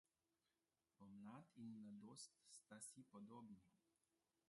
[0.97, 3.61] Pomlad in mladost sta si podobni.